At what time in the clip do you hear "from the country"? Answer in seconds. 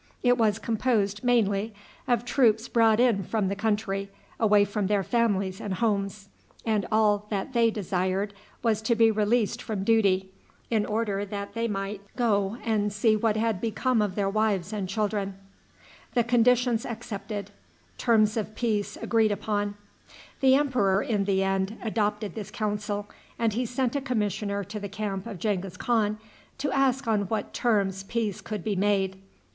3.21-4.09